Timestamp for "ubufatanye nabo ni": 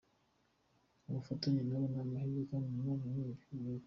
1.07-1.99